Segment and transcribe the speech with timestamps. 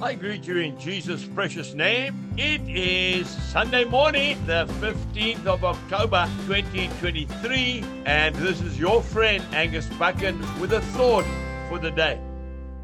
[0.00, 2.32] I greet you in Jesus' precious name.
[2.36, 9.88] It is Sunday morning, the 15th of October 2023, and this is your friend Angus
[9.98, 11.24] Buchan with a thought
[11.68, 12.20] for the day.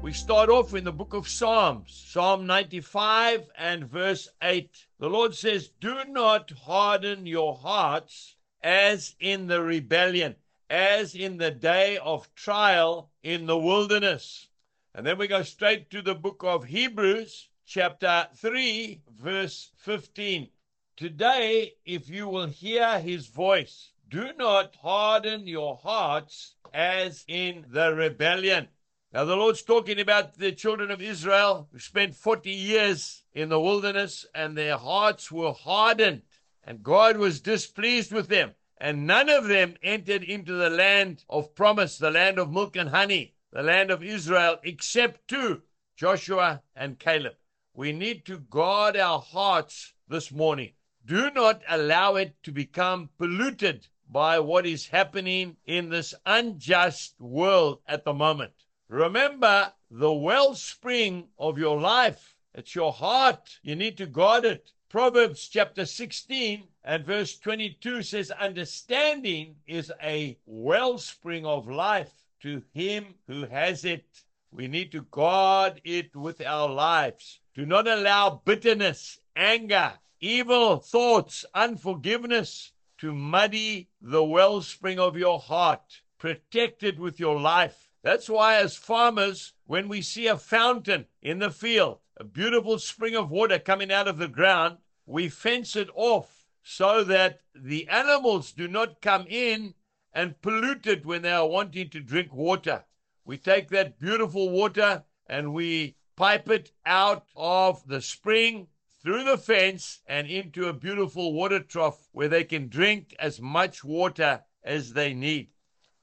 [0.00, 4.86] We start off in the book of Psalms, Psalm 95 and verse 8.
[4.98, 10.36] The Lord says, Do not harden your hearts as in the rebellion,
[10.70, 14.48] as in the day of trial in the wilderness.
[14.94, 20.50] And then we go straight to the book of Hebrews, chapter 3, verse 15.
[20.98, 27.94] Today, if you will hear his voice, do not harden your hearts as in the
[27.94, 28.68] rebellion.
[29.14, 33.60] Now, the Lord's talking about the children of Israel who spent 40 years in the
[33.60, 36.20] wilderness and their hearts were hardened,
[36.64, 38.52] and God was displeased with them.
[38.76, 42.90] And none of them entered into the land of promise, the land of milk and
[42.90, 45.60] honey the land of Israel except two,
[45.94, 47.34] Joshua and Caleb.
[47.74, 50.72] We need to guard our hearts this morning.
[51.04, 57.80] Do not allow it to become polluted by what is happening in this unjust world
[57.86, 58.52] at the moment.
[58.88, 62.34] Remember the wellspring of your life.
[62.54, 63.58] It's your heart.
[63.62, 64.72] You need to guard it.
[64.88, 73.14] Proverbs chapter 16 and verse 22 says, Understanding is a wellspring of life to him
[73.26, 74.04] who has it.
[74.50, 77.40] We need to guard it with our lives.
[77.54, 86.02] Do not allow bitterness, anger, evil thoughts, unforgiveness to muddy the wellspring of your heart.
[86.18, 87.88] Protect it with your life.
[88.02, 93.16] That's why, as farmers, when we see a fountain in the field, a beautiful spring
[93.16, 98.52] of water coming out of the ground, we fence it off so that the animals
[98.52, 99.74] do not come in
[100.14, 102.84] and pollute it when they are wanting to drink water.
[103.24, 108.68] We take that beautiful water and we pipe it out of the spring
[109.02, 113.82] through the fence and into a beautiful water trough where they can drink as much
[113.82, 115.48] water as they need.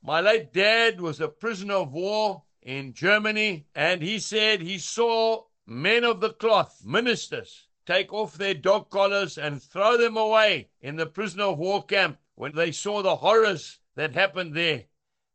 [0.02, 5.44] My late dad was a prisoner of war in Germany, and he said he saw
[5.66, 10.96] men of the cloth, ministers, take off their dog collars and throw them away in
[10.96, 14.86] the prisoner of war camp when they saw the horrors that happened there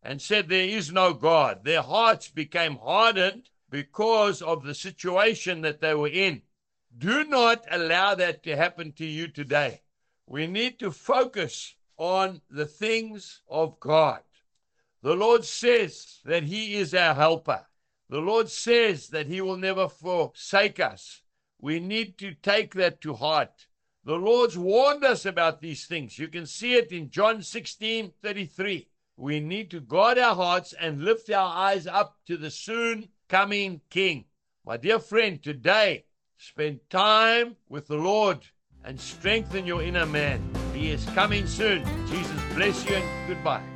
[0.02, 1.64] and said there is no God.
[1.64, 6.41] Their hearts became hardened because of the situation that they were in.
[6.97, 9.82] Do not allow that to happen to you today.
[10.26, 14.20] We need to focus on the things of God.
[15.02, 17.66] The Lord says that He is our helper.
[18.08, 21.20] The Lord says that He will never forsake us.
[21.60, 23.66] We need to take that to heart.
[24.04, 26.19] The Lord's warned us about these things.
[26.19, 28.88] You can see it in John 16 33.
[29.16, 33.81] We need to guard our hearts and lift our eyes up to the soon coming
[33.88, 34.26] King.
[34.66, 36.04] My dear friend, today,
[36.37, 38.44] spend time with the Lord
[38.84, 40.43] and strengthen your inner man.
[40.75, 41.84] He is coming soon.
[42.06, 43.74] Jesus bless you and goodbye.